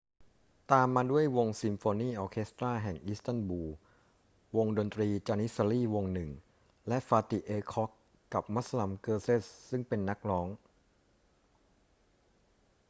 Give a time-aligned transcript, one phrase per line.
[0.71, 3.69] ตามมาด้วยวงซิมโฟนีออร์เคสตราแห่งอิสตันบูล
[4.57, 6.29] วงดนตรี janissary วงหนึ่ง
[6.87, 7.91] และ fatih erkoç
[8.33, 10.47] กับ müslüm gürses ซึ่งเป็นนักร้อง